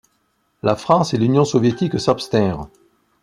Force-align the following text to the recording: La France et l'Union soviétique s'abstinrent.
La 0.63 0.75
France 0.75 1.13
et 1.13 1.19
l'Union 1.19 1.45
soviétique 1.45 1.99
s'abstinrent. 1.99 2.69